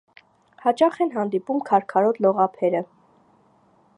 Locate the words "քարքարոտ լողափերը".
1.69-2.83